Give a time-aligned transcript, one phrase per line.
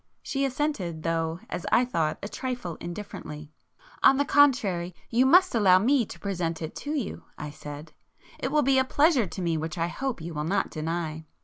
[0.23, 3.51] She assented, though, as I thought a trifle indifferently.
[4.01, 8.63] "On the contrary you must allow me to present it to you;" I said—"It will
[8.63, 11.27] be a pleasure to me which I hope you will not deny."